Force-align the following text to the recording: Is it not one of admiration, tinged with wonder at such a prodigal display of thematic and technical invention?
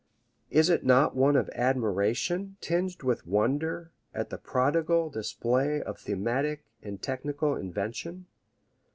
Is 0.49 0.71
it 0.71 0.83
not 0.83 1.15
one 1.15 1.35
of 1.35 1.47
admiration, 1.53 2.57
tinged 2.59 3.03
with 3.03 3.27
wonder 3.27 3.91
at 4.15 4.31
such 4.31 4.39
a 4.39 4.41
prodigal 4.41 5.11
display 5.11 5.79
of 5.79 5.99
thematic 5.99 6.65
and 6.81 6.99
technical 6.99 7.55
invention? 7.55 8.25